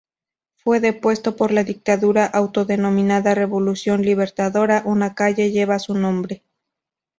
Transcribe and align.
Fue 0.55 0.79
depuesto 0.79 1.35
por 1.35 1.51
la 1.51 1.63
dictadura 1.63 2.25
autodenominada 2.25 3.35
Revolución 3.35 4.01
Libertadora.una 4.01 5.13
calle 5.13 5.51
lleva 5.51 5.77
su 5.77 5.93
nombre. 5.93 6.43